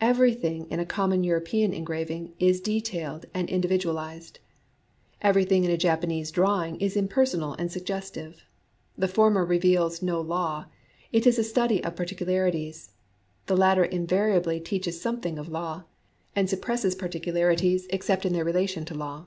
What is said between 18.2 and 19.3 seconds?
in their relation to law.